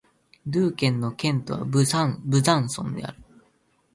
[0.47, 2.05] ドゥー県の県都はブザ
[2.57, 3.21] ンソンである